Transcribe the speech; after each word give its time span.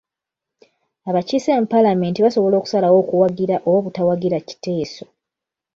Abakiise 1.09 1.49
mu 1.59 1.65
paalamenti 1.71 2.19
basobola 2.25 2.55
okusalawo 2.57 2.97
okuwagira 3.03 3.55
oba 3.67 3.77
obutawagira 3.81 4.37
kiteeso. 4.47 5.05